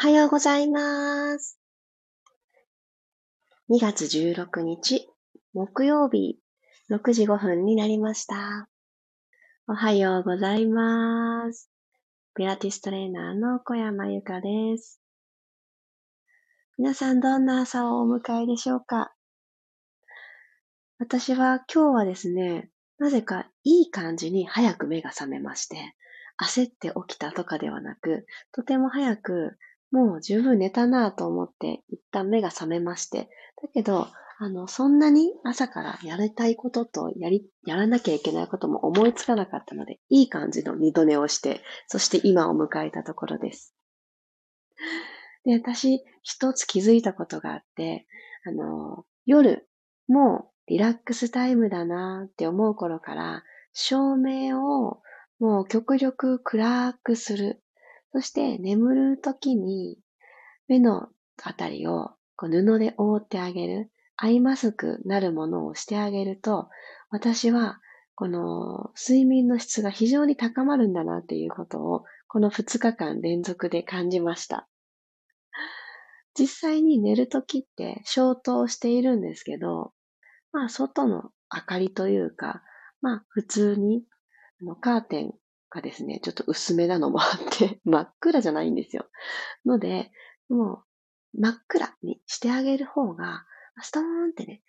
[0.00, 1.58] はようございます。
[3.68, 5.08] 2月16日、
[5.54, 6.38] 木曜日、
[6.88, 8.68] 6時5分になりました。
[9.66, 11.68] おはようございます。
[12.36, 15.00] ピラティストレーナーの小山由かです。
[16.78, 19.12] 皆さんどんな朝をお迎えでしょうか？
[21.00, 22.70] 私は今日はですね、
[23.00, 25.96] なぜかいい感じに早く目が覚めまして、
[26.40, 29.58] 焦って起きたとかではなく、とても早く
[29.90, 33.30] もう十分寝たなぁと思って一旦目が覚めまして、
[33.62, 34.08] だけど、
[34.40, 43.74] あの、そんなに朝からやりたいこととやり、やらなきゃいけないことも思いつかなかったので、いい感じの二度寝をして、そして今を迎えたところです。
[45.44, 48.06] で、私、一つ気づいたことがあって、
[48.46, 49.68] あの、夜、
[50.06, 53.42] もうリラックスタイムだなって思う頃から、
[53.72, 55.00] 照明を
[55.40, 57.62] もう極力暗くする。
[58.18, 59.96] そして眠るときに
[60.66, 61.06] 目の
[61.40, 66.68] あたりをこう布で覆ってあげる、アイマスクなるものをしてあげると、
[67.10, 67.78] 私は
[68.16, 74.68] この睡眠の質が非常に高まるんだなっていうことを、この2日間連続で感じました。
[76.36, 79.92] 実際に寝るときって消灯しているんですけど、
[80.50, 82.64] まあ外の明かりというか、
[83.00, 84.02] まあ普通に
[84.80, 85.34] カーテン
[85.70, 89.06] がですね、ちょっと薄めなのもあって、 真っ暗じゃないんですよ。
[89.64, 90.10] ので、
[90.48, 90.84] も
[91.34, 93.44] う、真っ暗にしてあげる方が、
[93.82, 94.62] ストーンってね、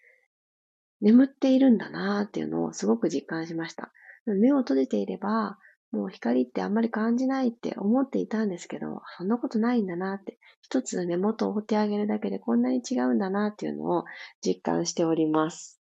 [1.02, 3.92] 眠っているんだなーっていうのをすごく実感しました。
[4.25, 5.58] 目を閉じていれば、
[5.92, 14.05] もう光ってあんまり感じないって思っていたんですけど、そんなことないんだなって、一つ目元を追ってあげるだけでこんなに違うんだなっていうのを
[14.45, 15.81] 実感しております。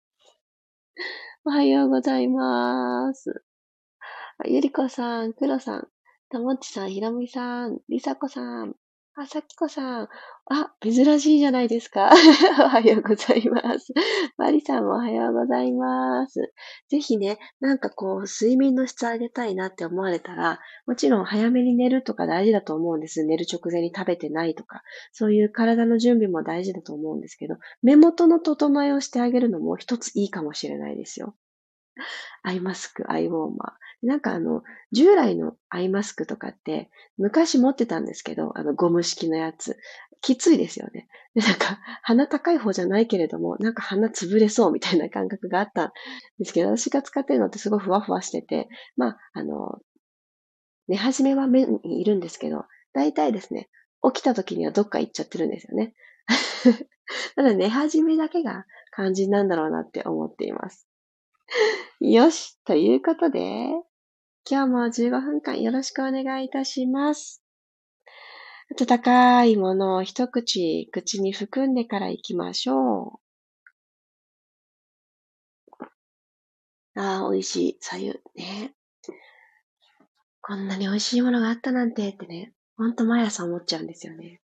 [1.44, 3.47] おはようございます。
[4.46, 5.88] ゆりこさん、くろさん、
[6.30, 8.76] たもっちさん、ひろみさん、りさこさん、
[9.20, 10.08] あ、さきこさん。
[10.46, 12.12] あ、珍しいじゃないですか。
[12.64, 13.92] おはようございます。
[14.38, 16.54] マリさんもおはようございます。
[16.88, 23.26] ぜひね、なんかこう、睡眠の質上げたいなって思われたら、もちろん早めに寝るとか大事だと思うんです。
[23.26, 31.34] 寝る直前に食べてないとか、そういう体の準備も大事だと思うんですけど、目元の整えをしてあげるのも一ついいかもしれないですよ。
[32.44, 34.08] アイマスク、アイウォーマー。
[34.08, 39.78] なんかあの、従来のアイマスクとかって、昔持ってたんですけど、あの、ゴム式のやつ。
[40.22, 41.08] きついですよね。
[41.36, 45.92] で、なんか、鼻高い方じゃないけれども、なんか鼻潰れそうみたいな感覚があったん
[46.40, 49.80] ですけど、私が使ってるのってすごいふわふわしてて、まあ、あの、
[50.88, 53.70] 寝始めは目にいるんですけど、大体ですね、
[54.04, 55.94] 起きた時にはどっか行っちゃってるんですよね。
[57.36, 58.66] ただ寝始めだけが
[58.96, 60.88] 肝心なんだろうなって思っています。
[62.00, 63.70] よし、ということで、
[64.50, 67.44] 今日も15分間よろしくお願いいたします。
[68.80, 73.22] 温かいものを一口口に含んでから行きましょ
[75.80, 75.86] う。
[77.00, 77.78] ああ、美味しい。
[77.80, 78.74] 左右ね。
[80.42, 84.42] こんなに美味しいものがあったなんてってね、ほんと毎朝思っちゃうんですよね。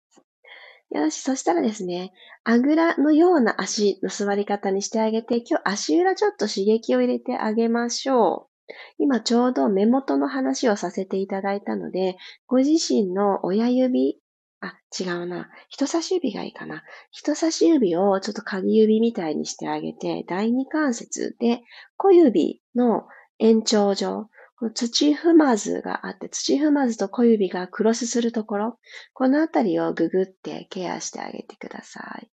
[0.90, 2.12] よし、そしたらですね、
[2.44, 8.72] あぐらのような足の座り方にしてあげて、今日足裏ちょっと刺激を入れてあげましょう。
[8.98, 12.16] 今ちょうど目元の話をさせていただいたので、
[12.46, 14.18] ご自身の親指、
[14.60, 15.48] あ、違うな。
[15.68, 16.82] 人差し指がいいかな。
[17.10, 21.60] 人差し指をちょっと鍵指みたいにしてあげて、第二関節で
[21.96, 23.06] 小指の
[23.38, 24.28] 延長上、
[24.74, 28.78] 土踏まずがあって、土踏まずと小指がクロスするところ、
[29.12, 32.30] このあたりをググってケアしてあげてください。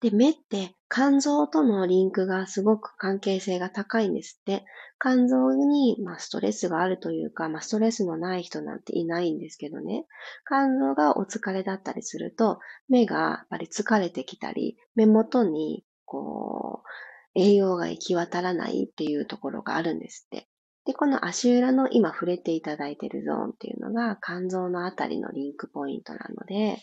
[0.00, 4.64] で、目って肝臓とのリンクがすごく関係性が高いんですって。
[5.00, 10.06] 肝臓に、まあ、ストレスがあるというか、まあ、ストレスのない人なんていないんですけどね。
[10.46, 12.58] 肝臓がお疲れだったりすると、
[12.88, 16.88] 目がやっぱり疲れてきたり、目元に、こう、
[17.38, 20.48] 栄養が行き渡らないっていうところがあるんですって。
[20.84, 26.78] で、この足裏の今触れていただいているゾーンっていうのが肝臓のあたりのリンクポイントなので、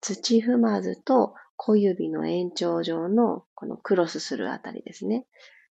[0.00, 5.26] 土踏まずと小指の延長上のこのクロスするあたりですね。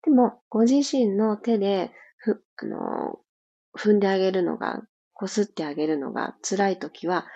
[0.03, 3.21] でも、ご自身の手でふ、あの、
[3.79, 4.83] 踏んであげるのが、
[5.15, 7.27] こすってあげるのが辛いときは、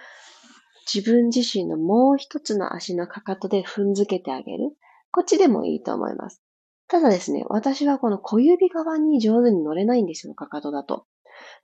[0.93, 4.71] 自分自身のもう一つの足のかかとで踏んづけてあげる。
[5.13, 6.44] こっちでもいいと思います。
[6.89, 11.07] ただですね、私はこの小指側に上手に乗れないんですよ、かかとだと。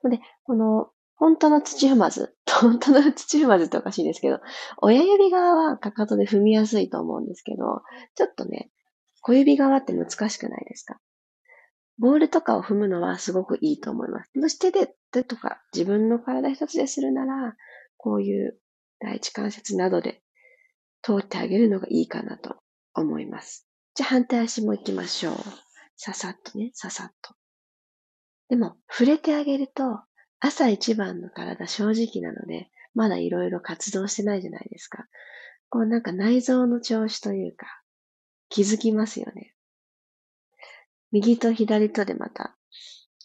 [0.02, 4.40] ので、この本当の土踏まず、 本当の土踏まずっておかしいですけど、
[4.78, 7.82] 親指側はかかとで踏みやすいと思うんですけど、
[8.14, 8.70] ちょっとね、
[9.20, 10.98] 小指側って難しくないですか？
[11.98, 14.30] ボールとかを踏むのはすごくいいと思います。
[14.38, 17.54] もし手で、手とか自分の体一つでするなら、
[17.98, 18.58] こういう
[19.00, 20.22] 第一関節などで
[21.02, 22.56] 通ってあげるのがいいかなと
[22.94, 23.69] 思います。
[24.00, 25.34] じゃあ反対足も行きましょう。
[25.94, 27.34] ささっとね、ささっと。
[28.48, 30.00] でも、触れてあげると、
[30.38, 35.04] 朝一番の体正直なので、まだいろいろ活動してないじゃないですか。
[35.68, 37.66] こうなんか内臓の調子というか、
[38.48, 39.52] 気づきますよね。
[41.12, 42.56] 右と左とでまた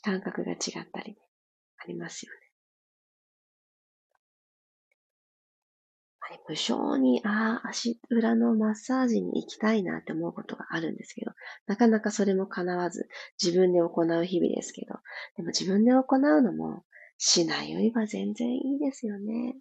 [0.01, 0.57] 感覚が違っ
[0.91, 1.15] たり、
[1.77, 2.44] ありますよね。
[6.47, 11.31] 無性に、ああ、足裏のマッサージに行きたいなって思うことがあるんですけど、
[11.67, 13.07] なかなかそれも叶わず、
[13.41, 14.95] 自分で行う日々ですけど、
[15.37, 16.83] でも自分で行うのも、
[17.17, 19.55] しないよりは全然いいですよね。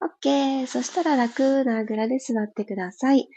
[0.00, 0.66] OK。
[0.66, 3.28] そしたら楽なあぐらで座ってください。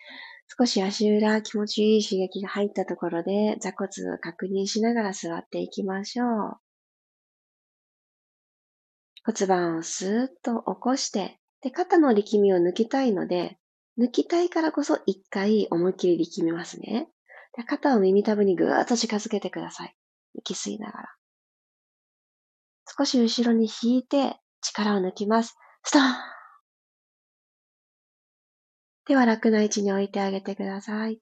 [0.57, 3.89] 少し足裏気持ちいい刺激が入ったところで座骨
[4.21, 6.66] 確認しながら座っていきましょう。
[9.27, 13.57] 骨盤をスーッと起こして、で、肩の力みを抜きたいので、
[13.99, 17.09] 抜きたいからこそ一回思いっきり力みますね。
[17.57, 19.95] で肩を耳たぶにぐーっと近づけてください。
[20.35, 21.09] 息吸いながら。
[22.97, 25.57] 少し後ろに引いて力を抜きます。
[25.83, 26.15] ストーン
[29.07, 31.15] 手は楽な位置に置いてあげてください。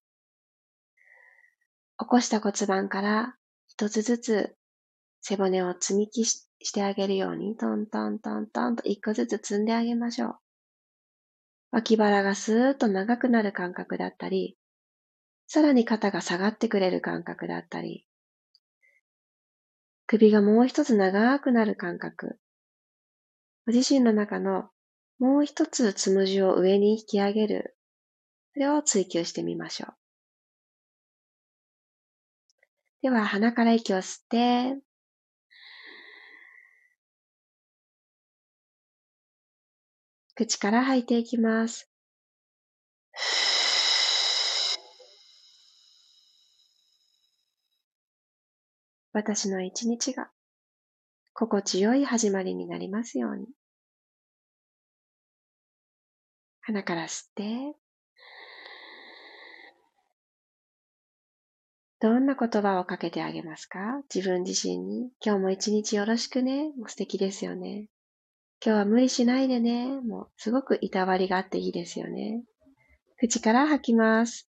[1.98, 3.36] 起こした骨盤から
[3.68, 4.56] 一つずつ
[5.22, 10.36] 背骨を積み木ししてあげるように、トントントントンと一個ずつ積んであげましょう。
[11.72, 14.58] 脇腹がスーッと長くなる感覚だったり、
[15.46, 18.08] さらに肩が下がってくれる感覚だったり、
[20.08, 22.40] 首がもう一つ長くなる感覚、
[23.68, 24.70] ご自身の中の
[25.20, 27.78] もう一つつむじを上に引き上げる、
[28.54, 29.94] それを追求してみましょう。
[33.04, 34.80] では、鼻から息を吸って、
[40.36, 41.90] 口から吐いていきます。
[49.14, 50.30] 私の一日が
[51.34, 53.48] 心地よい始まりになりますように。
[56.64, 57.78] 鼻から吸って、
[62.02, 64.02] どんな言葉をかけてあげますか？
[64.14, 65.12] 自分自身に。
[65.26, 66.74] 今日も一日よろしくね。
[66.88, 67.88] 素敵ですよね。
[68.66, 70.02] 今日は無理しないでね。
[70.02, 72.42] もうすごくいたわりがあっていいですよね。
[73.20, 74.50] 口から吐きます。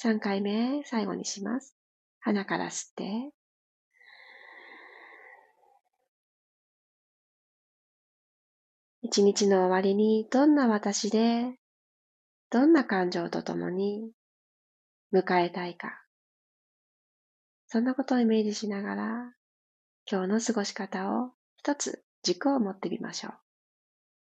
[0.00, 1.74] 3回目、最後にします。
[2.20, 3.32] 鼻から吸って、
[9.02, 11.58] 一日の終わりにどんな私で
[12.50, 14.12] どんな感情とともに
[15.12, 16.02] 迎えたいか。
[17.66, 19.34] そんなことをイメージしながら、
[20.10, 23.32] 今日の過ごし方を一つ軸を持ってみましょう。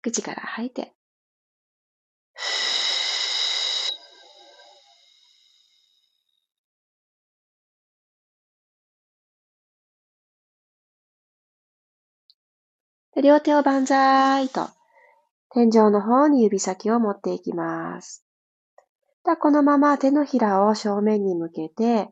[0.01, 0.93] 口から吐いて。
[13.21, 14.69] 両手を万歳と
[15.55, 18.25] 天井の方に指先を持っていきます。
[19.39, 22.09] このまま手のひらを正面に向けて、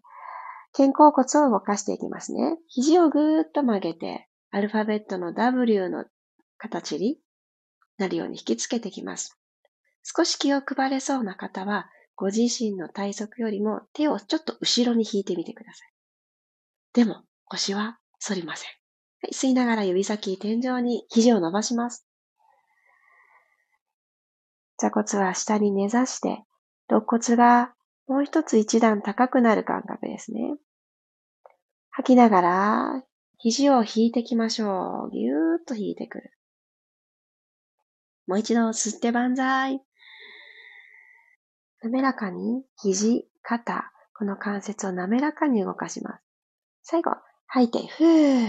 [0.71, 2.57] 肩甲骨を動かしていきますね。
[2.69, 6.05] 肘をぐーっと曲げて、アルファベットの W の
[6.57, 7.19] 形に
[7.97, 9.37] なるように引きつけていきます。
[10.03, 15.93] 少し気を配れそうな方は、ご自身の体側よりも手をちょっと後ろに引いてみてください。
[16.93, 18.69] でも、腰は反りません。
[19.21, 22.07] はい、吸いながら指先天井に肘を伸ばします。
[24.83, 26.43] 座骨は下に根ざして、
[26.89, 27.73] 肋骨が
[28.05, 30.57] もう一つ一段高くなる感覚ですね。
[31.89, 33.03] 吐きながら、
[33.37, 35.11] 肘を引いていきましょう。
[35.11, 36.31] ぎゅーっと引いてくる。
[38.27, 39.81] もう一度吸って万歳。
[41.81, 46.23] 滑らかに肘、肩、この関節を滑らかに動かします。
[46.81, 47.11] 最後、
[47.47, 48.47] 吐いて、ふー。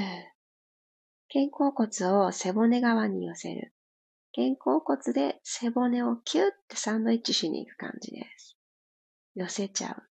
[1.33, 3.74] 肩甲骨を背骨側に寄せる。
[4.35, 8.57] 肩甲骨で背骨をキュッてサンドイッチしに行く感じです。
[9.37, 10.03] 寄せちゃう。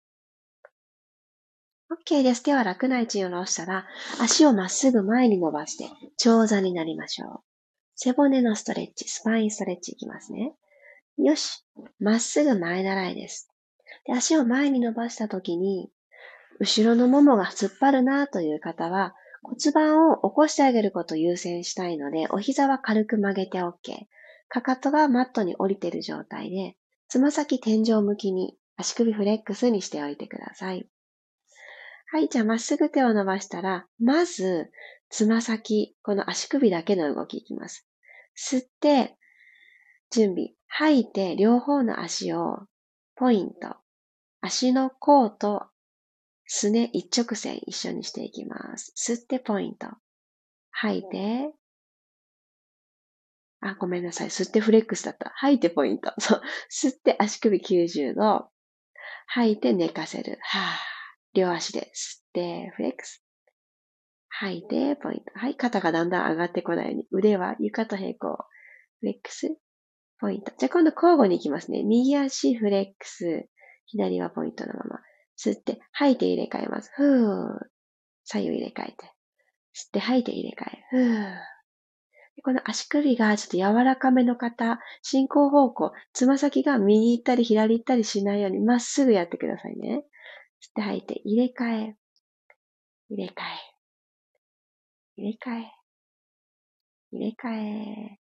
[1.93, 2.41] OK です。
[2.41, 3.85] 手は楽な位置に下ろしたら、
[4.21, 7.39] 足をまっすぐ前に伸ばして、長座になりましょう。
[7.95, 10.53] 背骨のストレッチ、スパインストレッチいきますね。
[11.17, 11.63] よし。
[11.99, 13.49] まっすぐ前習いです。
[14.05, 15.91] で足を前に伸ばした時に、
[16.59, 23.73] 後ろのももが突っ張るなという方は、骨盤を起こしてあげることを優先したいので、お膝は軽く曲げて OK。
[24.47, 30.87] かかとがマットに降りている状態で、つま先天井向きに足首フレックスにしておいてください。
[32.11, 34.71] はい、じゃあまっすぐ手を伸ばしたら、まず、
[35.09, 37.87] つま先、この足首だけの動きいきます。
[38.37, 39.17] 吸って、
[40.11, 40.51] 準備。
[40.67, 42.67] 吐いて、両方の足を、
[43.15, 43.77] ポイント。
[44.41, 45.67] 足の甲と
[46.45, 48.93] すね一直線一緒にしていきます。
[48.97, 49.87] 吸ってポイント。
[50.71, 51.53] 吐いて、
[53.65, 54.27] あ、ごめんなさい。
[54.27, 55.31] 吸ってフレックスだった。
[55.35, 56.13] 吐いてポイント。
[56.19, 56.41] そう。
[56.69, 58.49] 吸って足首90度。
[59.27, 60.37] 吐いて寝かせる。
[60.41, 60.63] はぁ。
[61.33, 63.23] 両足で吸ってフレックス。
[64.27, 65.39] 吐いてポイント。
[65.39, 65.55] はい。
[65.55, 67.07] 肩がだんだん上がってこないように。
[67.11, 68.37] 腕は床と平行。
[68.99, 69.57] フレックス。
[70.19, 70.51] ポイント。
[70.57, 71.83] じゃあ今度交互に行きますね。
[71.83, 73.47] 右足フレックス。
[73.85, 74.99] 左はポイントのまま。
[75.37, 76.91] 吸って、吐いて入れ替えます。
[76.95, 77.67] ふー。
[78.23, 79.05] 左右入れ替えて。
[79.75, 80.83] 吸って吐いて入れ替え。
[80.89, 81.53] ふー。
[82.43, 90.03] この足首がちょっと柔らかめの方、進行方向、つま先が右行ったり左行ったりしないようにまっすぐやってくださいね。
[90.61, 91.95] 吸って吐いて入れ替え。
[93.09, 93.73] 入れ替え。
[95.15, 95.71] 入れ替え。
[97.11, 97.49] 入れ替
[98.15, 98.19] え。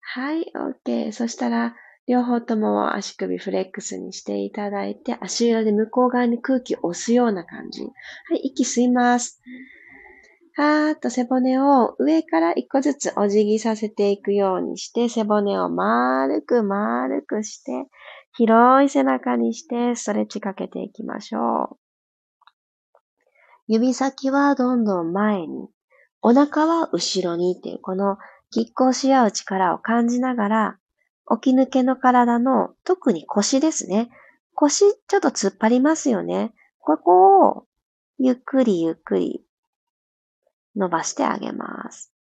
[0.00, 0.52] はい、
[0.86, 1.12] OK。
[1.12, 1.76] そしたら、
[2.08, 7.82] 両方とも足首フレックスにしていただいて、足裏で向こう側に空気を押すような感じ。
[7.82, 7.88] は
[8.34, 9.40] い、息吸います。
[10.54, 17.88] はーっと背骨を上から一個ずつお辞儀させていくようにして、背骨を丸く丸くして、
[18.34, 21.76] 広い背中にしてストレッチかけていきましょう。
[23.68, 25.68] 指先はどんどん前に、
[26.20, 28.18] お腹は後ろにっていう、この
[28.54, 30.78] 拮抗し合う力を感じながら、
[31.30, 34.10] 起き抜けの体の特に腰ですね。
[34.54, 36.52] 腰ちょっと突っ張りますよね。
[36.78, 37.66] ここを
[38.18, 39.44] ゆっくりゆっくり
[40.76, 42.12] 伸ばしてあげます。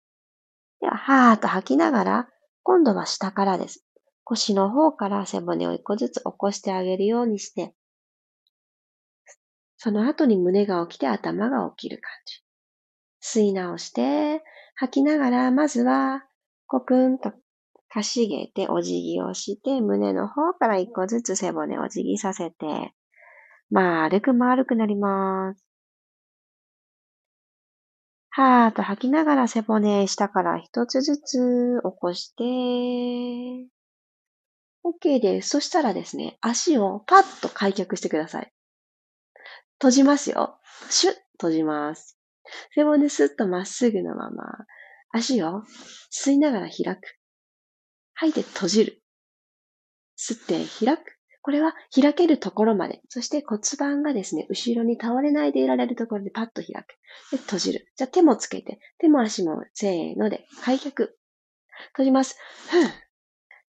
[0.80, 2.28] では、はーっと吐きながら、
[2.62, 3.84] 今度は下からです。
[4.24, 7.74] 腰の方から背骨を一個ずつ起こしてあげるようにして、
[9.76, 12.42] その後に胸が起きて頭が起きる感じ。
[13.22, 14.42] 吸い直して、
[14.74, 16.24] 吐きながら、まずは、
[16.66, 17.32] コクンと
[17.92, 22.94] かしげてお辞儀をして、胸の方から一個ずつ背骨を辞儀させて、
[23.70, 25.64] 丸く丸くなります。
[28.30, 32.44] はーっと吐きながら背骨下から一つずつ起こして、
[34.84, 35.50] OK です。
[35.50, 38.52] そしたらですね、足をパッと開脚してください。
[39.78, 40.58] 閉じますよ。
[40.90, 42.16] シュッ閉じます。
[42.74, 44.44] 背骨スッとまっすぐのまま、
[45.10, 45.64] 足を
[46.12, 47.19] 吸いながら開く。
[48.20, 49.02] 吐いて閉じる。
[50.18, 51.16] 吸って開く。
[51.40, 53.00] これは開けるところまで。
[53.08, 56.98] そして骨盤がですね、後ろに倒れないでいられるところでパッと開く。
[57.30, 57.90] で、閉じる。
[57.96, 61.16] じゃあ手もつけて、手も足もせーので開脚。
[61.92, 62.36] 閉じます。
[62.68, 62.88] ふん。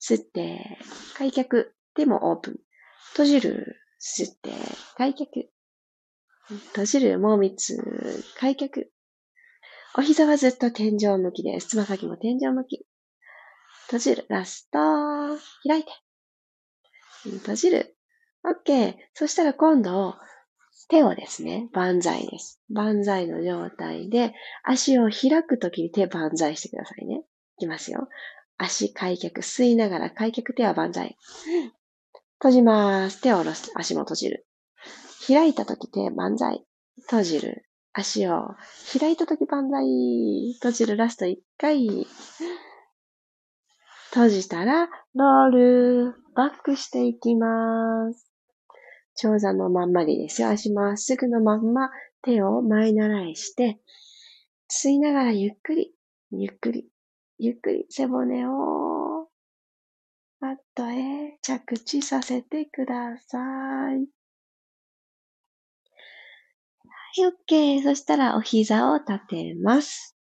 [0.02, 0.78] 吸って、
[1.18, 1.74] 開脚。
[1.96, 2.60] 手もオープン。
[3.12, 3.78] 閉じる。
[4.02, 4.52] 吸って、
[4.98, 5.50] 開脚。
[6.50, 7.20] 閉じる。
[7.20, 8.26] もう三つ。
[8.38, 8.92] 開脚。
[9.98, 11.70] お膝はずっと天井向きです。
[11.70, 12.86] つま先も天井向き。
[13.92, 14.26] 閉じる。
[14.30, 14.80] ラスト。
[15.68, 15.92] 開いて。
[17.40, 17.98] 閉じる。
[18.66, 18.96] OK。
[19.14, 20.16] そしたら今度、
[20.88, 22.62] 手をですね、万歳です。
[22.70, 24.34] 万歳の状態で、
[24.64, 27.24] 足を開くときに手万歳してくださいね。
[27.58, 28.08] いきますよ。
[28.58, 31.18] 足開脚、吸いながら開脚、手は万歳。
[32.40, 33.20] 閉じます。
[33.20, 33.74] 手を下ろす。
[33.76, 34.48] 足も閉じる。
[35.28, 36.66] 開いたとき手万歳。
[37.10, 37.66] 閉じる。
[37.92, 38.56] 足を
[38.98, 40.54] 開いたとき万歳。
[40.62, 40.96] 閉じる。
[40.96, 42.08] ラスト1回。
[44.14, 48.30] 閉じたら、ロール、バックしていきます。
[49.16, 50.50] 長座のまんまでですよ。
[50.50, 51.90] 足まっすぐのまんま、
[52.22, 53.80] 手を前習いして、
[54.70, 55.94] 吸いながらゆっくり、
[56.32, 56.90] ゆっくり、
[57.40, 59.30] ゆっくり背骨を、
[60.42, 63.42] マットへ着地させてください。
[63.42, 64.06] は
[67.16, 67.84] い、OK。
[67.84, 70.18] そしたらお膝を立てます。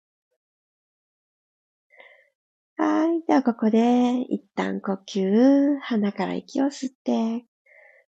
[2.79, 3.27] はい。
[3.27, 7.45] では、ここで、一旦呼吸、鼻から息を吸って、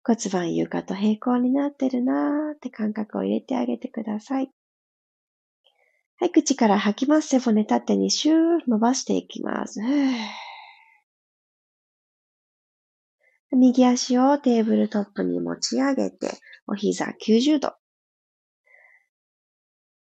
[0.05, 4.51] 骨盤床と平行になってるなーって感覚を入れてあげてください。
[6.19, 7.29] はい、口から吐きます。
[7.29, 8.37] 背骨縦にシュー
[8.69, 9.81] 伸ばしていきます。
[13.51, 16.31] 右足をテーブルトップに持ち上げて、
[16.69, 17.80] お膝90度。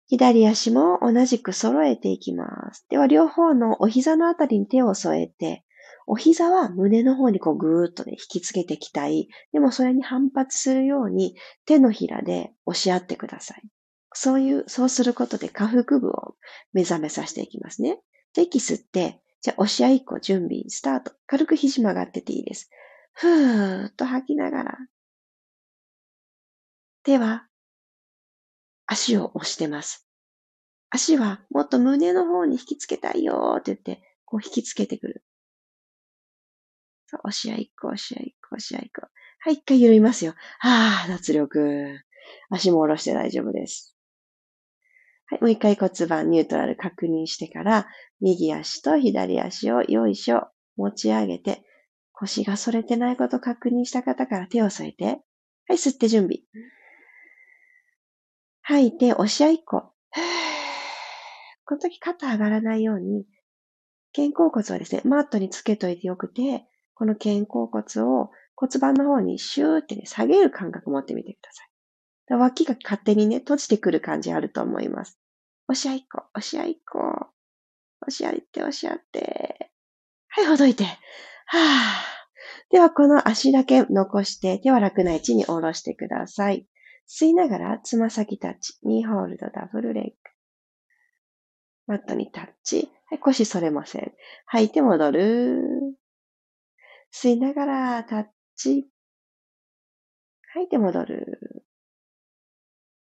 [0.08, 2.86] 左足も同じく揃えていきます。
[2.88, 5.64] では、両方のお膝のあたりに手を添えて、
[6.06, 9.28] お膝は胸の方にこうぐーっとね、引きつけていきたい。
[9.52, 13.62] でもそれに反発するように手のひらで押し合ってください。
[14.14, 16.36] そういう、そうすることで下腹部を
[16.72, 17.98] 目覚めさせていきますね。
[18.32, 21.12] じゃ息吸って、じゃあ押し合い1個準備、スタート。
[21.26, 22.70] 軽く肘曲がってていいです。
[23.12, 24.78] ふーっと吐きながら
[27.02, 27.46] 手は
[28.86, 30.08] 足を押してます。
[30.90, 35.24] 足はもっと胸の方に引きつけたいよって言って、こう引きつけてくる。
[37.24, 39.06] 押し合いっこ、押し合いっこ、押し合いっこ。
[39.40, 40.34] はい、一回緩みますよ。
[40.58, 42.00] はぁ、脱力。
[42.50, 43.96] 足も下ろして大丈夫です。
[45.26, 47.88] はい、もう一回骨盤ニュートラル確認してから、
[48.20, 51.64] 右足と左足をよいしょ、持ち上げて、
[52.12, 55.04] 腰が反れてないこと確認した方から手を添えて、
[55.68, 56.38] はい、吸って準備。
[58.68, 59.92] 吐いて、押し合いっこ。
[61.66, 63.24] この時肩上がらないように、
[64.12, 72.40] 肩甲骨はですね、マットにつけといてよくて、この肩甲骨を骨盤の方にシューってね、下げる感覚持ってみてください。
[72.40, 75.16] 脇が勝手にね、閉じてくる感じあると思います。
[75.68, 76.98] 押し合いっこ、押し合いっこ。
[78.02, 79.70] 押し合いって、押し合って。
[80.26, 80.82] はい、ほどいて。
[80.84, 82.72] はぁ。
[82.72, 86.66] では、この足だけ残して、手は楽な位置に下ろしてください。
[87.08, 88.74] 吸いながら、つま先タッチ。
[88.82, 90.12] ニーホールド、ダブルレッグ。
[91.86, 92.90] マットにタッチ。
[93.06, 94.12] はい、腰反れません。
[94.46, 95.62] 吐いて戻る。
[97.12, 98.88] 吸いながらタッチ。
[100.52, 101.64] 吐いて戻る。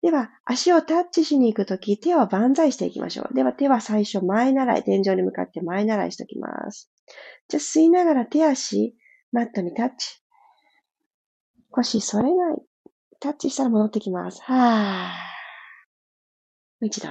[0.02, 3.34] では、足をタッチしに行くとき、手は万歳していきましょう。
[3.34, 6.92] では、手は最初前習い、天井に向かって前習いしておきます。
[7.48, 8.98] じゃ、吸いながら手足、
[9.32, 10.22] マットにタッチ。
[11.70, 12.73] 腰反れない。
[13.24, 14.42] タッチしたら戻ってきます。
[14.44, 15.08] はぁ。
[15.08, 15.14] も
[16.82, 17.08] う一度。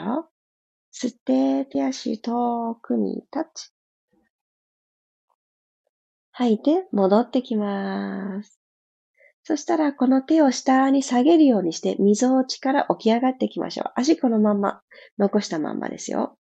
[0.93, 3.71] 吸って、手足遠くにタッチ。
[6.33, 8.61] 吐いて、戻ってきます。
[9.45, 13.93] そしたら、この手を下に下げるようにして、溝落ちから起き上がっていきましょう。
[13.97, 14.83] 足このまま、
[15.17, 16.37] 残したまんまですよ。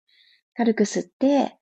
[0.54, 1.56] 軽く吸って、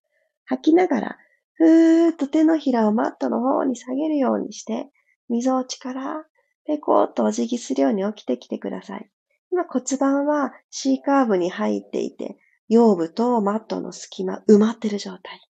[0.46, 1.18] 吐きながら、
[1.54, 4.90] ふーっと手のひらをマットの方に下げるようにして、
[5.28, 6.24] 溝落ちから
[6.66, 9.10] ペコーとお辞儀するように起きてきてください。
[9.52, 15.40] 今骨盤は C カーブに入っていて、腰部とマットの隙間埋まってる状態。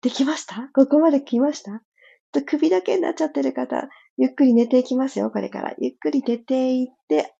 [0.00, 0.70] できました？
[0.74, 1.82] ここまで来ました？
[2.46, 5.74] 首だけになっちゃってる方、ゆっくり寝ていきますよ、これから。
[5.78, 7.34] ゆっくり寝ていって、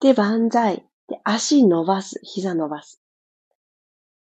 [0.00, 0.86] で、万歳。
[1.08, 2.20] で、足伸ばす。
[2.22, 3.02] 膝伸ばす。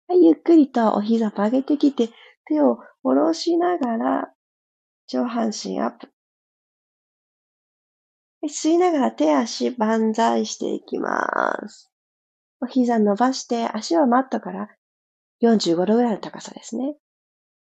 [0.07, 2.09] はい、ゆっくりとお膝曲げてきて、
[2.45, 4.33] 手を下ろしながら、
[5.07, 6.09] 上半身アップ。
[8.49, 11.91] 吸いながら手足万歳していきます。
[12.61, 14.69] お膝伸ばして、足はマットから
[15.41, 16.95] 45度ぐらいの高さですね。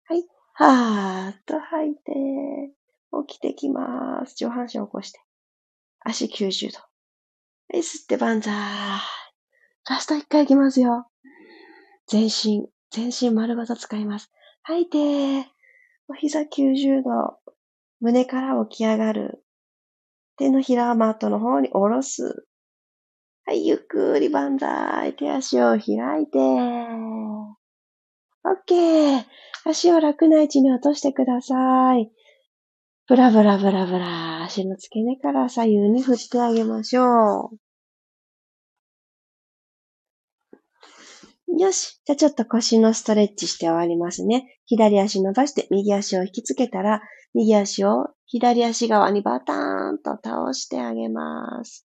[0.06, 0.26] はい。
[0.54, 2.12] はーっと吐いて、
[3.28, 4.36] 起きてきます。
[4.36, 5.22] 上半身を起こして。
[6.02, 6.80] 足90度。
[6.80, 6.86] は
[7.74, 8.54] い、吸ってバンザー。
[9.90, 11.08] ラスト1回いきますよ。
[12.08, 14.32] 全身、全身丸ごと使います。
[14.64, 15.50] 吐いて、
[16.08, 17.40] お膝90度。
[18.02, 19.44] 胸から起き上がる。
[20.42, 22.48] 手のひらマットの方に下ろす。
[23.46, 25.14] はい、ゆっくりバンザー。
[25.14, 26.40] 手足を開いて。
[28.44, 29.24] OK。
[29.66, 32.12] 足を楽な位置に落としてください。
[33.08, 34.42] ブラブラブラブラ。
[34.46, 37.58] 足の付け根から左右に振ってあげましょう。
[41.58, 42.02] よし。
[42.06, 44.60] じゃあちょっと腰のストレッチして終わりますね。
[44.66, 47.02] 左足伸ばして右足を引きつけたら、
[47.34, 51.86] 右足を左足側にバターンと倒してあげます。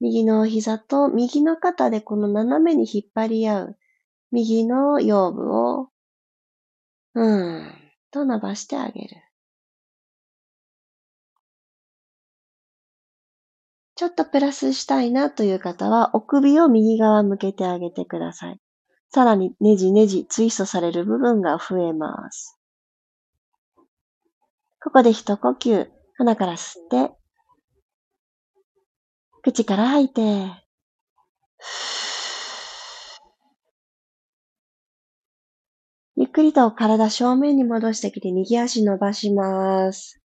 [0.00, 3.76] 右の膝と右の肩でこの斜めに引っ張り合う。
[4.32, 5.88] 右の腰部を、
[7.14, 7.72] うーん、
[8.10, 9.23] と伸ばしてあげる。
[13.96, 18.60] ちょっとプラスしたいなという方は、お首を右側向けてあげてください。
[19.10, 22.58] さらにねじねじツイストされる部分が増えます。
[24.82, 27.14] ここで一呼吸、鼻から吸って、
[29.42, 30.22] 口から吐いて、
[36.16, 40.23] ゆっくりと体正面に戻してきて右足伸ばします。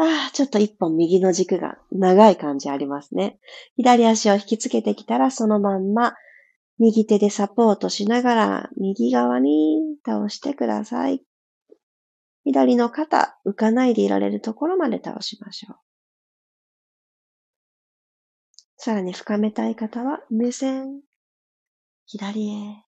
[0.00, 3.40] ああ、ちょっと一本右の軸が長い感じありますね。
[3.76, 6.14] 左足を引きつけてきたらそのまんま
[6.78, 11.24] 右手でサポートしながら右側に倒してください。
[12.44, 15.76] 左の肩、浮かないでいられるところまで倒しましょう。
[18.76, 21.00] さらに深めたい方は目線、
[22.06, 22.87] 左へ。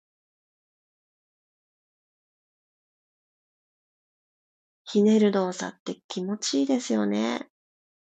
[4.93, 7.47] ひねる動作って気持ちいいですよね。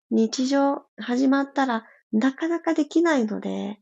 [0.10, 3.78] 日常始まったらなかなかできないので、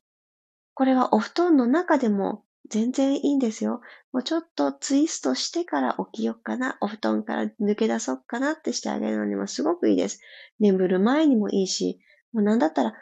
[0.73, 3.79] これはお布団の中でも全然いいんですよ。
[4.12, 10.19] もうちょっとツイストしてから起きよっかな、お布団から抜け出そうかなってしてあげるのにもすごくいいです。
[10.59, 12.01] 眠る前にもいいし、
[12.33, 12.93] もうなんだったら、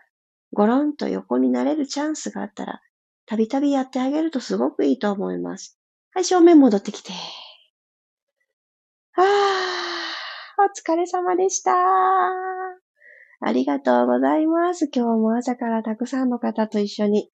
[0.54, 2.82] ゴロンと横になれるチャンスがあったら、
[3.26, 5.80] たびたびやってあげるとすごくいいと思います。
[6.14, 7.14] はい、正面戻ってきて。
[9.20, 9.77] あー、
[10.60, 11.72] お疲れ様でした。
[13.40, 14.90] ありがとうございます。
[14.92, 17.30] 今日も朝からたくさんの方と一緒に、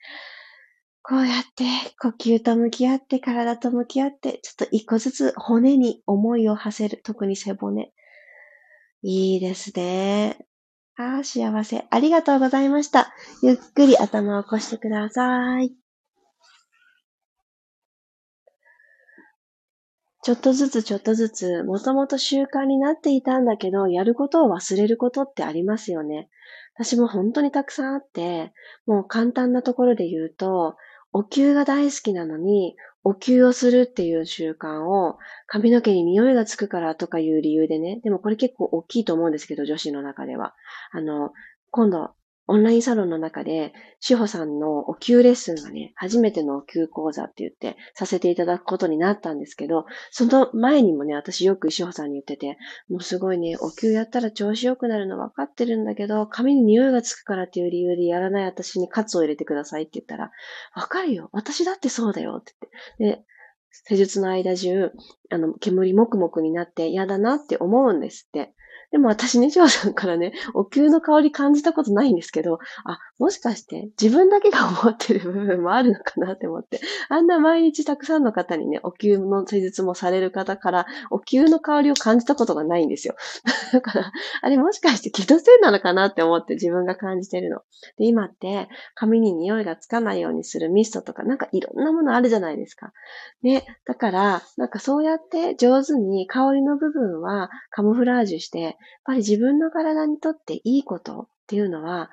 [1.02, 1.64] こうやって
[2.02, 7.02] 呼吸と向き合って、体と向き合って、ちょっと一個ずつ骨に思いを馳せる。
[7.04, 7.94] 特に背骨。
[9.04, 10.38] いいですね。
[10.98, 11.86] ああ、幸せ。
[11.90, 13.14] ありがとうございました。
[13.42, 15.83] ゆっくり頭を起こしてください。
[20.24, 26.30] ちょっとずつちょっとずつ、もともと習慣になっていたんだけど、やることを忘れることってありますよね。
[26.76, 28.54] 私も本当にたくさんあって、
[28.86, 30.78] もう簡単なところで言うと、
[31.12, 40.56] お灸が大好きなのに、お灸をするっていう習慣を髪の毛に匂いがつくからとかいう理由でね、でもこれ結構大きいと思うんですけど、女子の中では。
[40.94, 41.34] あの、
[41.70, 42.12] 今度、
[42.48, 52.58] オンラインサロンの中で、志保さんのお給レッスンがね、初めてのお給講座って言ってさせていただくことになったんですけど、その前にもね、私よく志保さんに言ってて、
[52.90, 60.32] もうすごいね、お給やったら調子良くなるの分かってるんだけど、髪に匂いがつくからっていう理由でやらない私にカツを入れてくださいって言ったら、
[60.76, 61.30] わかるよ。
[61.32, 62.54] 私だってそうだよって
[63.00, 63.20] 言って。
[63.20, 63.26] で、
[63.72, 64.92] 施術の間中、
[65.32, 68.54] あの、煙もくもくになって嫌だなって思うんですって。
[68.94, 76.80] でも私ね、翔さんからね、お灸の香り感じたことないんですけど、あ、もしかして自分だけが思ってる部分もあるのかなって思って、
[77.10, 83.16] あんな毎日たくさんの方にね、お灸の施術もされる方から、お灸の香りを感じたことがないんですよ。
[83.74, 84.12] だから、
[84.44, 87.62] あれもしかして気のせいなのかなって思って自分が感じてるの。
[87.98, 92.94] で、今って髪に匂いがつかないようにするミストとか、なんかいろんなものあるじゃないですか。
[93.42, 102.10] ね、だから、なんかそうやって上手に香りの部分はカモフラージュして、っぱり自分の体にとっていいことっていうのは、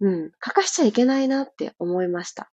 [0.00, 2.50] うん、欠かしちゃいけないなって思いました。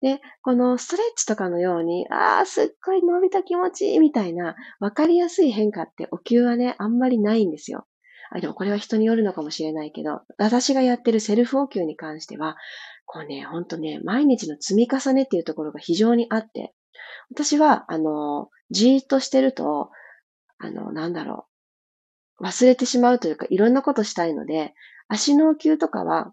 [0.00, 7.86] で、このストレッチとかのように、ああ、すっごい伸びた気持ちいいみたいな、わかりやすい変化ってお灸はね、あんまりないんですよ。
[8.32, 12.56] あ、でもこれは人によるのかもしれないけど、私がやってるセルフお灸に関しては、
[13.06, 16.74] こうね、ほんとね、毎日の積み重ねっていうところが非常にあって、
[17.30, 19.90] 私は、あの、じーっとしてると、
[20.58, 21.51] あの、なんだろう、
[22.40, 24.74] 忘れてしまうというか、いろんなことしたいので、
[25.08, 26.32] 足の呼吸とかは、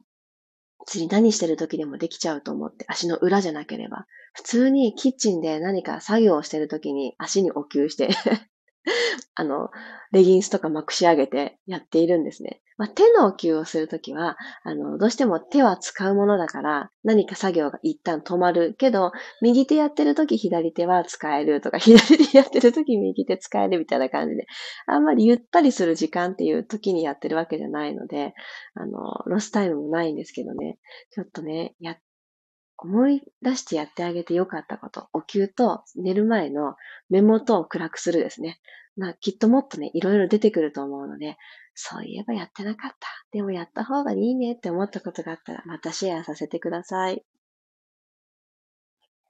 [0.86, 4.08] 次何してる時でもできちゃうと思って、足の裏じゃなければ。
[4.34, 8.10] 普通にキッチンで何か作業をしてる時に足にお灸して
[9.36, 9.70] あの、
[10.12, 12.62] レギンスとかまくし上げてやっているんですね。
[12.78, 19.12] まあ、手のお灸をするときは、あの、どうしても手は使うものだから、何か作業が一旦止まるけど、
[19.42, 24.46] 右手やってるとき左手は使えるとか、 左手やってるとき右手使えるみたいな感じで、
[24.86, 28.34] あんまりゆったりする時間っていう時にやってるわけじゃないので、
[28.76, 30.78] あの、ロスタイムもないんですけどね、
[31.12, 31.98] ちょっとね、や、
[32.82, 36.76] 思い出してやってあげてよかったこと、お灸と寝る前の
[37.10, 38.60] 目元を暗くするですね。
[38.96, 41.38] まあ、きっともっとね、いろいろ出てくると思うので、
[41.74, 43.08] そういえばやってなかった。
[43.32, 47.24] でもやった方がいいねって思ったことがあったら、またシェアさせてください。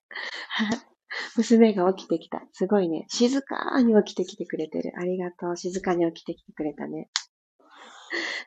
[1.38, 2.42] 娘が起きてきた。
[2.52, 3.06] すごいね。
[3.10, 4.94] 静かに起きてきてくれてる。
[4.98, 5.58] ありがとう。
[5.58, 7.10] 静かに起きてきてくれたね。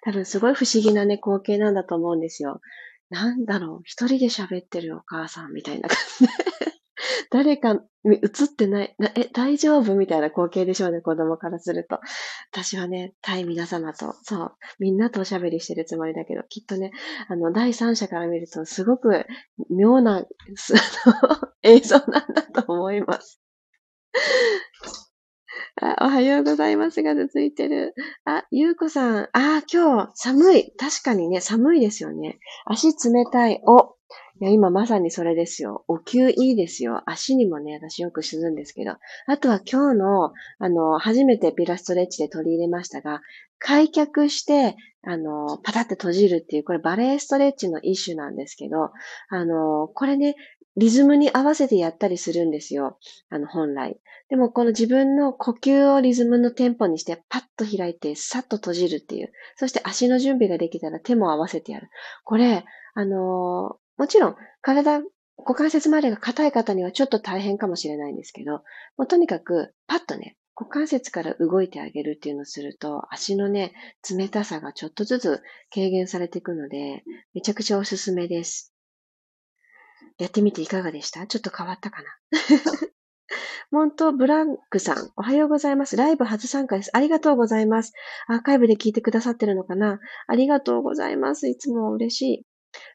[0.02, 2.60] 多分すごい不思議なね、光景なんだと思うんですよ。
[3.12, 3.80] なんだろう。
[3.84, 6.32] 一人で喋ってるお母さんみたいな感じで
[7.30, 7.72] 誰か
[8.04, 12.00] 映ってない、え、大丈夫みたいな光景でしょうね、子供からすると。
[12.50, 16.92] 私はね、対皆様と、そう、みんなとおしゃべりしてるつもりだけど、きっとね、
[17.28, 19.26] あの、第三者から見ると、すごく
[19.68, 20.24] 妙な、
[21.62, 23.42] 映像なんだと思います。
[25.80, 27.94] おはようございますが続いてる。
[28.26, 29.28] あ、ゆうこさん。
[29.32, 30.72] あ、今日寒い。
[30.76, 32.38] 確かにね、寒いですよね。
[32.66, 33.62] 足冷たい。
[33.66, 33.96] お、
[34.40, 35.84] いや、今まさにそれですよ。
[35.88, 37.02] お灸いいですよ。
[37.06, 38.96] 足にもね、私よくするんですけど。
[39.26, 43.22] あとは今日の、あの、初めてピラストレッチで取り入れましたが、
[43.58, 48.90] 開脚して、あの、パタって閉じるっていう、これバレエストレッチの一種なんですけど、
[49.30, 50.36] あの、これね、
[50.76, 52.98] リズムに合わせてやったりするんですよ。
[53.28, 54.00] あの、本来。
[54.28, 59.32] でも、この自分の呼吸をリズムのテンポにして、パッと開いて、さっと閉じるっていう。
[59.56, 61.88] そして足の準備ができたら手も合わせてやる。
[62.24, 65.00] これ、あのもちろん、体、
[65.38, 68.62] 股関節周りが硬い方にはちょっと大変かもしれないんですけど、
[68.96, 73.72] もうとにかく、パッとね、股関節から動いてあげるっていうのをすると、足のね、
[74.08, 75.42] 冷たさがちょっとずつ
[75.74, 77.02] 軽減されていくので、
[77.34, 78.72] めちゃくちゃおすすめです。
[80.18, 81.26] やってみていかがでした？
[81.26, 82.08] ちょっと変わったかな？
[83.70, 85.96] モントブランクさん、おはようございます。
[85.96, 86.90] ライブ初参加です。
[86.92, 87.94] ありがとうございます。
[88.28, 89.98] アーカイブで聞いてくださってるのかな？
[90.26, 91.48] ありがとうございます。
[91.48, 92.46] いつも嬉しい。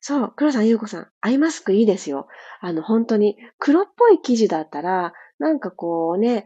[0.02, 2.28] そう、黒さん、ゆうこさん、アイマスクいいですよ。
[2.62, 6.46] あの、本当に、黒っぽい生地だったら、なんかこうね、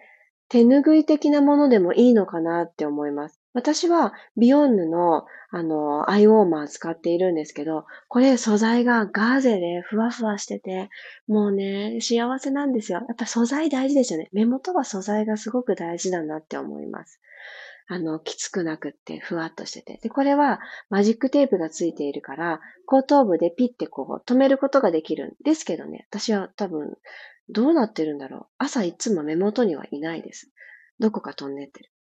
[0.49, 3.40] 手ぬぐい的なものでもいいのかなって思います。
[3.53, 10.89] 私はビヨンヌのあの、アイウォーマー使っているんですけど、これ素材がガーゼでふわふわしてて、
[11.27, 12.99] もうね、幸せなんですよ。
[12.99, 14.29] やっぱ素材大事ですよね。
[14.31, 17.19] 目元は素材がすごく大事だなって思います。
[17.89, 19.99] あの、きつくなくってふわっとしてて。
[20.01, 26.95] で、これはマジックテープがついているから、後頭部でピッてこう止めることができるんですけどね、私は多分、
[27.49, 28.45] どうなってるんだろう。
[28.59, 30.49] 朝いつも目元にはいないです。
[30.99, 31.91] どこか飛んでってる。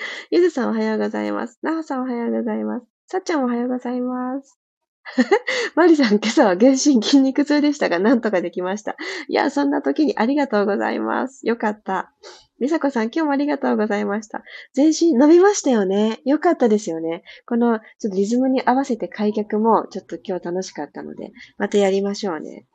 [0.30, 1.58] ゆずさんおはようございます。
[1.62, 2.86] なおさんおはようございます。
[3.06, 4.58] さっちゃんおはようございます。
[5.74, 8.96] マリさん、今朝は全身筋肉痛でしたが、なんとかできました。
[9.28, 11.46] いや、そんな時にありがとうございます。
[11.46, 12.12] よかった。
[12.58, 14.42] みさこさん、今日もありがとうございました。
[14.72, 16.20] 全身伸びましたよね。
[16.24, 17.24] よかったですよね。
[17.46, 22.66] この、ちょっとリズムに合わせて開脚も、ちょっと今日楽しかったので、またやりましょうね。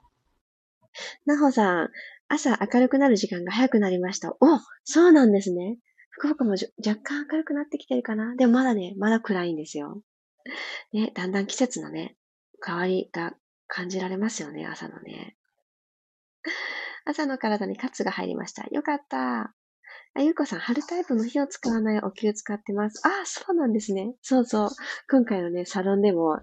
[1.25, 1.89] なほさん、
[2.27, 4.35] 朝明るくなる時間が早くなりました。
[4.41, 5.77] おそうなんですね。
[6.17, 6.67] 福岡も若
[7.03, 8.37] 干明るくなってきてるかな？
[8.37, 10.01] でもまだね、まだ暗いんですよ。
[10.93, 12.15] ね、だんだん季節のね、
[12.65, 13.33] 変わりが
[13.67, 15.35] 感じられますよね、朝のね。
[17.03, 18.63] 朝の体にカツが入りました。
[18.71, 19.53] よかった。
[20.13, 23.05] あ、ゆうこさん、春タイプの火を使わないお灸使ってます。
[23.05, 24.15] ああ、そうなんですね。
[24.21, 24.69] そうそう。
[25.11, 26.39] 今回のね、サロンでも、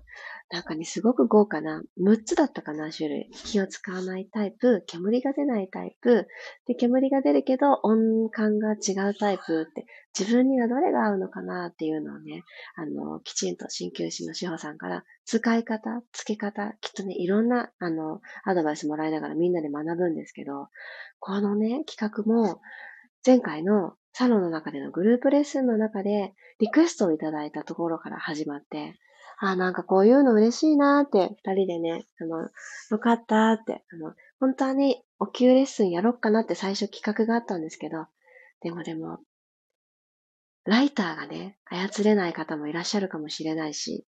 [0.53, 3.31] なんかね、すごく豪華な、6つだったかな、種類。
[3.33, 6.29] 火を使わないタイプ、煙が出ないタイプ、
[6.67, 9.87] で、煙が出るけど温感が違うタイプって、
[10.17, 12.45] 自分にはどれが合うのかなっていうのをね、
[12.77, 20.69] あの、きちんと鍼灸師の志保さんから使い方、付け方、きっとね、いろんな、あの、アドバイスもらいながらみんなで学ぶんですけど、
[21.19, 22.61] このね、企画も、
[23.25, 28.99] 前回のサロンの中でのグループレッスンの中でリクエストをいただいたところから始まって、
[29.39, 32.51] あ、なんかこういうの嬉しいなって、二人でね、あの、
[32.91, 38.07] よかったって、あの、本当はね、お給レッスンやろっかなって最初企画があったんですけど、
[38.61, 39.21] でもでも、
[40.65, 44.07] ライターがね、操れない方もいらっしゃるかもしれないし、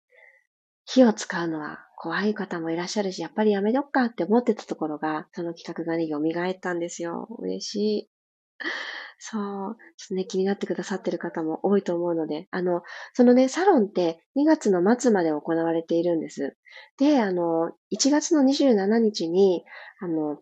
[0.84, 7.28] 火を使うのは怖い方もいらっしゃるし、やっぱりやめよっかって思ってたところが、その企画がね、蘇ったんですよ。
[7.38, 8.10] 嬉しい。
[9.24, 9.76] そう。
[9.98, 12.82] ちょっとね、気になってくださってる方も多いと思うので、あの、
[13.12, 16.56] そのね、サロンって2月の末まで行われているんです。
[16.98, 19.64] で、あの、1月の27日に、
[20.00, 20.40] あの、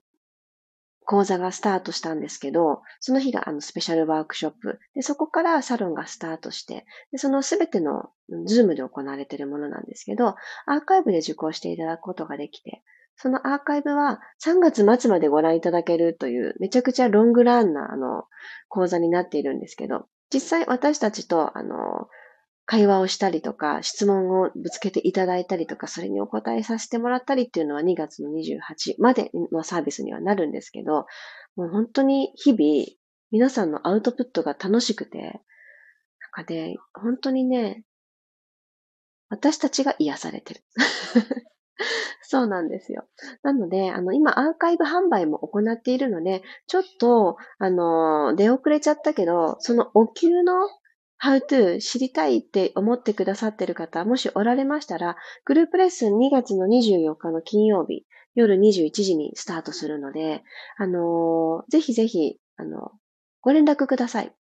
[1.05, 4.79] 講座がスタートしたんですけど、その日があのスペシャルワークショップ。
[4.95, 8.09] で、そこからサロンがスタートして、でそのすべての
[8.47, 12.83] ズームで行われているものなんですけど、アーカイブで受講していただくことができて、
[13.23, 18.25] そのアーカイブは3月末までご覧いただけるというめちゃくちゃロングランなあの
[18.69, 22.09] 講座になっているんですけど、実際私たちとあの
[22.65, 31.05] 会話をしたりとか、質問をぶつけていただいたりとか、それにお答えさせてもらったりっていうのは2月の28までのサービスにはなるんですけど、
[31.57, 32.87] もう本当に日々
[33.33, 35.33] 皆さんのアウトプットが楽しくて、なん
[36.47, 37.83] かね、本当にね、
[39.29, 40.61] 私たちが癒されてる。
[42.23, 43.05] そうなんですよ。
[43.43, 50.69] なので、あの、今アーカイブ販売も行っているので、ちょっと、あの、出遅れちゃったけど、そのお給の
[51.23, 60.43] How to 知りたいって思ってくださってる方、もしおられましたら、グループレッスン2月の24日の金曜日、夜21時にスタートするので、
[60.79, 62.93] あのぜひぜひ、あの、
[63.43, 64.33] ご連絡ください。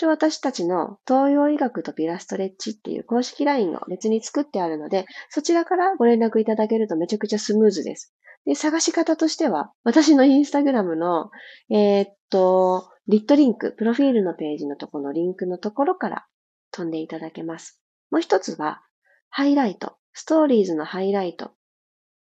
[0.00, 8.14] 一応私たちの東洋医学とピラストレッチっていう公式 LINE を別に作ってあるので、そちらからご連絡いただけるとめちゃくちゃスムーズです。
[8.46, 11.30] で、探し方としては、私のインスタグラムの、
[11.68, 16.24] えー、っと、リットリンク、プロフィールのページのところのリンクのところから
[16.70, 17.78] 飛んでいただけます。
[18.10, 18.80] もう一つは、
[19.28, 21.50] ハイライト、ストーリーズのハイライト、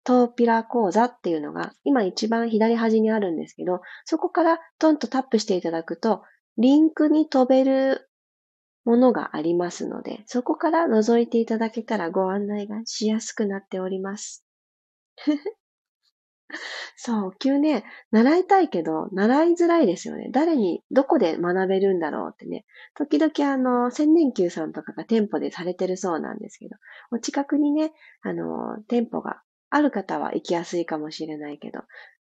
[0.05, 6.23] トーピラ講座っていうのが今一番左端にあるんですけど、そこからトンとタップしていただくと、
[6.59, 8.09] リンクに飛べる
[8.85, 14.45] ものがありますので、そこから覗いていただけたらご案内がしやすくなっております。
[16.97, 20.29] そう、急ね、習いたいけど、習いづらいですよね。
[20.31, 22.65] 誰に、どこで学べるんだろうってね。
[22.95, 26.77] 時々あの、千年級さんとかが店舗でされてるそうなんですけど、
[27.11, 31.81] お近くにね、あの、店舗がある方は行きやすいかもしれないけど、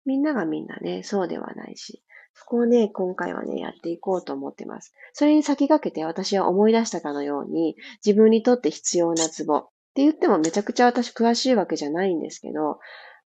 [0.07, 2.03] みんながみんなね、そうではないし、
[2.39, 4.93] そこをね、今回はね、やっていこうと思ってます。
[5.15, 12.79] それに先駆けて私は思い出したかのように、自分にとって必要なツボって言ってもめちゃくちゃ私詳しいわけじゃないんですけど、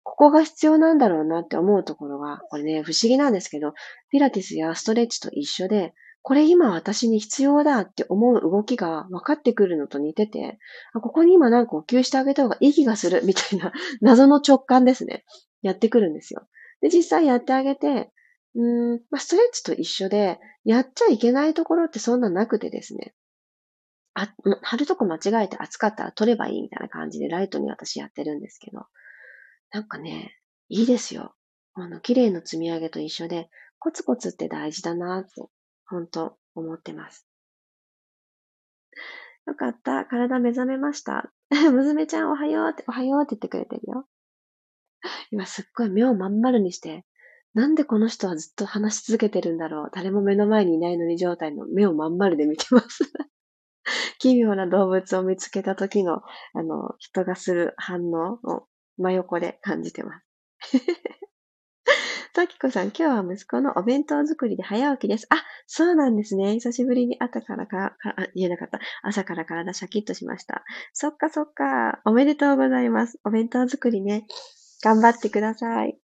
[0.03, 3.73] ここが必要なんだろうなって思うところが、これね、不思議なんですけど、
[4.11, 10.59] ピラティスやストレッチと一緒で、これ今私に必要だって思う動きが分かってくるのと似てて、
[10.93, 15.23] ここに今なんか呼吸してあげた方がいい気がするみたいな謎の直感ですね。
[15.61, 16.45] やってくるんですよ。
[16.81, 18.11] で、実際やってあげて、
[18.57, 23.13] うん、まあ、ストレッチと一緒で、やっちゃいけないところってそんななくてですね。
[24.15, 28.87] あ、貼るとこ間違えて暑かったら取ればいいみたいな感じでライトに私やってるんですけど、
[29.71, 30.35] なんかね、
[30.69, 31.35] いいですよ。
[31.75, 35.29] あの、綺麗の積み上げと一緒で、コツコツって大事だなって、
[35.85, 37.27] 本当思ってます。
[39.45, 40.05] よかった。
[40.05, 41.31] 体目覚めました。
[41.71, 44.07] 娘ちゃんおはようって、おはようって言ってくれてるよ。
[45.29, 47.05] 今すっごい目をまん丸にして、
[47.57, 49.91] なんでこの人はずっと話し続けてるんだろう。
[49.91, 53.11] 誰も目の前にいないのに状態の目をまん丸で見てます。
[54.19, 56.21] 奇妙な動物を見つけた時の、
[56.53, 58.67] あの、人がする反応を
[58.99, 60.27] 真横で感じてます。
[62.35, 65.25] ときこさん、今日は息子のお弁当作りで早起きです。
[65.31, 66.53] あ、そうなんですね。
[66.53, 68.79] 久しぶりに朝からか、か言えなかった。
[69.01, 70.63] 朝から体シャキッとしました。
[70.93, 72.03] そっかそっか。
[72.05, 73.19] おめでとうございます。
[73.23, 74.27] お弁当作りね。
[74.83, 75.97] 頑張ってください。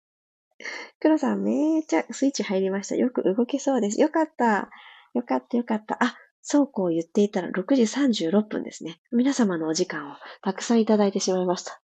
[1.00, 2.96] 黒さん、めーちゃスイッチ入りました。
[2.96, 4.00] よく動けそうです。
[4.00, 4.70] よかった。
[5.14, 5.98] よかったよかった。
[6.04, 9.00] あ、そうこう言っていたら6時36分ですね。
[9.12, 11.82] 皆様のお時間をたくさんいただいてしまいました。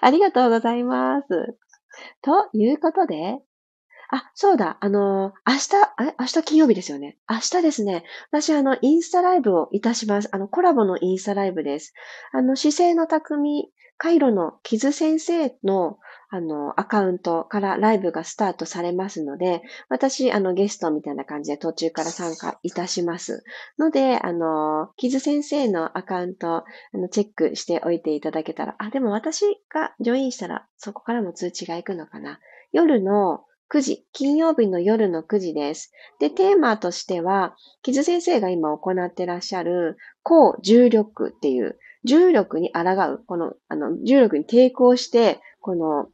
[0.00, 1.28] ありがとうございます。
[2.22, 3.40] ということで、
[4.10, 7.18] あ、そうだ、あの明日、え、明日金曜日ですよね。
[7.28, 10.28] 明日ですね、私、あの、インスタライブをいたします。
[10.32, 11.92] あの、コラボのインスタライブです。
[12.32, 23.44] あの、姿勢の匠、カイロの傷先生のあの、アカウントからライブがスタートされますので、私、あの、ゲストみたいな感じで途中から参加いたします。
[23.78, 26.64] ので、あの、キズ先生のアカウント、あ
[26.94, 32.40] の、チェックしておいていただけたら、あ、でも私がジョインしたら、そこからも通知が行くのかな。
[32.72, 35.92] 夜の9時、金曜日の夜の9時です。
[36.20, 46.08] で、テーマとしては、キズ先生が今行ってらっしゃる、高重力っていう、重力に抗う、この、あの、重力に抵抗して、この、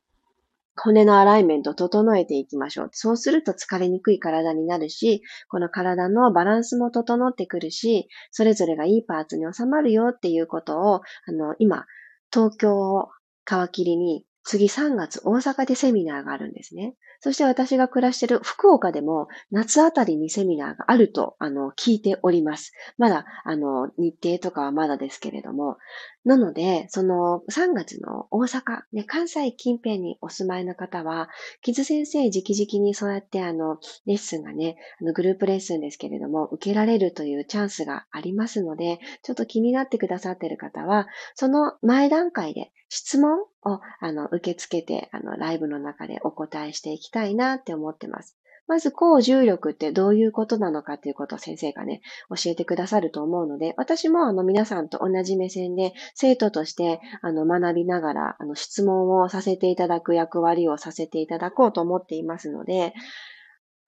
[0.75, 2.89] 骨のアライメントを整えていきましょう。
[2.93, 11.85] そうすると疲れにくい体になるし、この体のバランスも整ってくるし、それぞれがいいパーツに収まるよっていうことを、あの、今、
[12.33, 13.09] 東京を
[13.45, 16.95] 皮切りに次3月大阪でセミナーがあるんですね。
[17.21, 22.73] そして私が暮らしている福岡でも夏あたりにセミナーがあると、あの、聞いております。
[22.99, 25.77] まだ、あの、日程とかはまだですけれども。
[26.25, 31.29] なので、その3月の大阪、ね、関西近辺にお住まいの方は、
[31.61, 48.37] キズ先生直々にそうやってあの、レッスンがね、あの、グループレッスンですけれども、受けられるというチャンスがありますので、ちょっと気になってくださっている方は、その前段階で質問を、あの、受け付けて、あの、ライブの中でお答えしていきたいなって思ってます。
[48.69, 62.95] まず、高重力ってどういうことなのかっていうことを先生がね、教えてくださると思うので、私もあの皆さんと同じ目線で生徒としてあの学びながらあの質問をさせていただく役割をさせていただこうと思っていますので、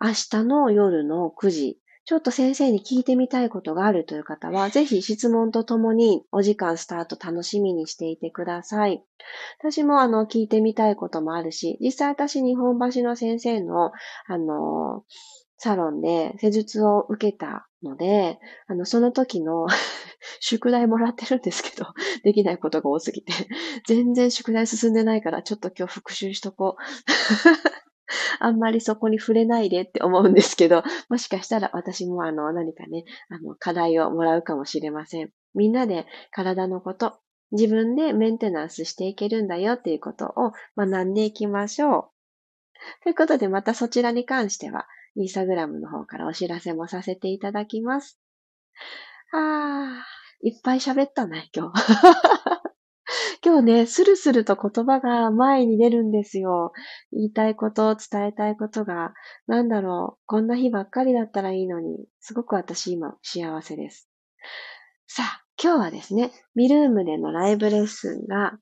[0.00, 9.02] 明日の夜の9時ちょっと先生に聞いてみたいことがあるという方は、 ぜひ質問とともにお時間スタート楽しみにしていてください。
[9.58, 13.92] 私もあの、聞いてみたいこともあるし、実際私日本橋の先生の、
[14.26, 15.04] あの、
[15.56, 19.66] サロンで施術を受けたので、あの、その時の
[20.40, 21.86] 宿題もらってるんですけど、
[22.22, 23.32] できないことが多すぎて、
[23.86, 27.93] 全然宿題進んでないから、ちょっと今日復習しとこう。
[28.40, 35.30] あんまりそこに触れないでって思うんですけど、 もしかしたら私もあの何かね、あの課題をもらうかもしれません。
[35.54, 37.18] みんなで体のこと、
[37.52, 42.10] 自分でメンテナンスしていけるんだよっていうことを学んでいきましょ
[43.00, 43.02] う。
[43.02, 44.86] ということでまたそちらに関しては、
[45.16, 48.18] インスタグラムの方からお知らせもさせていただきます。
[49.32, 52.43] あー、いっぱい喋ったね、今日。
[53.54, 56.72] 今日ね、スルスルと言葉が前に出るんですよ。
[57.12, 59.14] 言いたいこと、伝えたいことが、
[59.46, 64.08] なんだろう、こんな日ばっかりだったらいいのに、すごく私今幸せです。
[65.06, 68.58] さあ、今日はですね、ミルームでのライブレッスンが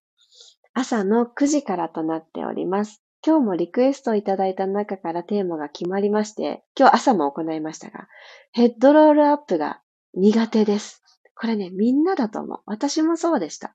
[0.74, 3.03] 朝の9時からとなっております。
[3.26, 8.09] 今日もリクエストをいただいた中からテーマが決まりまして、今日朝も行いましたが、
[8.51, 9.80] ヘッドロールアップが
[10.12, 11.03] 苦手です。
[11.34, 12.59] これね、みんなだと思う。
[12.66, 13.74] 私もそうでした。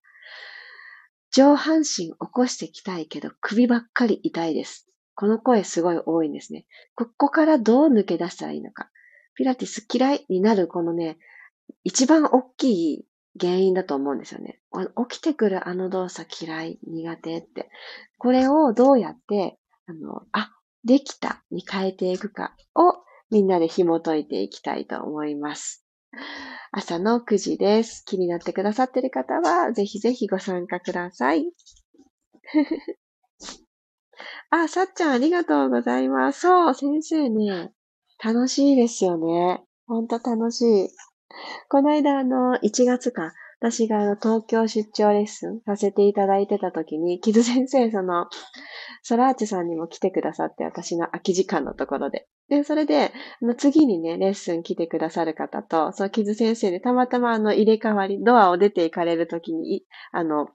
[1.32, 4.88] 上半身起こしてきたいけど首ばっかり痛いです。
[5.16, 6.66] この声すごい多いんですね。
[6.96, 8.90] ここからどう抜け出したらいいのか。
[9.34, 11.18] ピラティス嫌いになるこのね、
[11.84, 13.06] 一番大きい
[13.40, 14.60] 原因だと思うんですよね。
[15.10, 17.70] 起きてくるあの動作嫌い、苦手って。
[18.18, 19.58] これをどうやって、
[19.88, 20.52] あの、あ、
[20.84, 22.96] できたに変えていくかを
[23.30, 25.86] みんなで紐解いていきたいと思います。
[26.72, 28.04] 朝の9時です。
[28.06, 31.52] 気になってくださっている方は、ぜひぜひご参加ください。
[34.50, 36.42] あ、さっちゃんありがとうございます。
[36.42, 37.72] そう、先生ね、
[38.24, 39.64] 楽しいですよね。
[39.86, 40.90] ほんと楽しい。
[41.70, 48.28] この間、あの、1月か、私があの、東京出張レッスンさせていただいてた時に、キズ先生、その、
[49.08, 52.28] ソラーチさんにも来てくださって、私の空き時間のところで。
[52.50, 60.50] で、それで、あの次にね、レッスン来てくださる方と、そのキズ先生でたまたまあの、入れ替わり、ドアを出て行かれるときに、あの、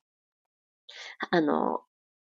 [1.30, 1.80] あの、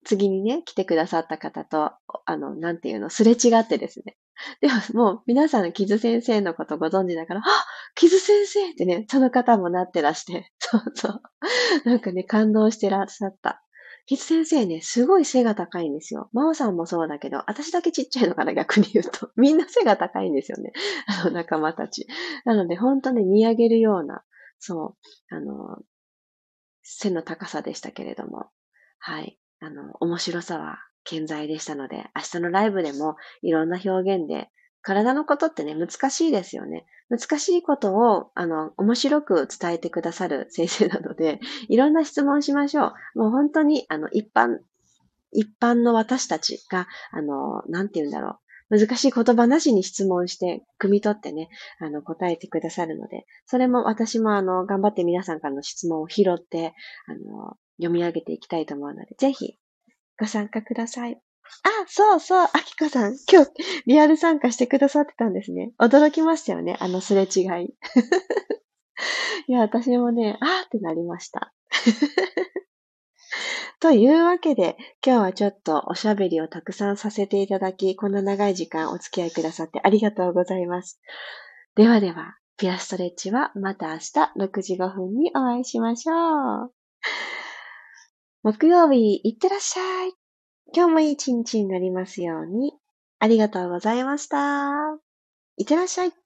[0.07, 1.93] 次にね、来てくださった方と、
[2.25, 4.17] あの、なんていうの、すれ違ってですね。
[4.63, 7.45] でも、もう皆さん、キズ先生のことご存知だから、あ
[7.95, 11.23] キズ先生ってね、その方もなってらして、そうそう。
[11.85, 13.64] なんかね、感動してらっしゃった。
[14.07, 16.29] キズ先生ね、すごい背が高いんですよ。
[16.33, 19.31] マオさんもそうだけど、私だけちっちゃいのかな、逆に言うと。
[19.37, 20.73] みんな背が高いんですよね。
[21.07, 22.07] あの、仲間たち。
[22.45, 24.23] なので、本当ね、見上げるような、
[24.59, 24.97] そ
[25.31, 25.79] う、あの、
[26.83, 28.51] 背の高さでしたけれども、
[28.99, 29.39] はい。
[29.61, 34.51] あの、面白さは健在でしたので、明日のライブでもいろんな表現で、
[34.85, 36.85] 体のことってね、難しいですよね。
[37.09, 43.19] 難しいことを、あの、面白く伝えてくださる先生なので、 いろんな質問しましょう。
[43.19, 44.59] もう本当に、あの、一般、
[45.33, 48.39] 一般の私たちが、あの、なんて言うんだろ
[48.71, 48.79] う。
[48.79, 56.75] 難しい言葉なしに質問して、汲み取ってね、あの、答えてくださるので、それも私もあの、頑張って皆さんからの質問を拾って、
[57.07, 59.59] あの、読み上げていきたいと思うので、ぜひ
[60.19, 61.21] ご参加ください。
[61.63, 63.51] あ、そうそう、あきこさん、今日
[63.87, 65.73] リアル参加してくださってたんですね。
[65.79, 67.75] 驚きましたよね、あのすれ違い。
[69.49, 71.53] いや、私もね、あーってなりました。
[73.81, 81.01] というわけで、今日はちょっとおしゃべりをたくさんさせていただき、こんな長い時間お付き合いくださってありがとうございます。
[81.75, 86.73] ではでは、ピアストレッチはまた明日6時5分にお会いしましょう。
[88.43, 90.24] 木曜日、いってらっしゃい。
[90.75, 92.73] 今日もいい一日になりますように。
[93.21, 94.73] ありがとうございました。
[95.57, 96.24] いってらっしゃい。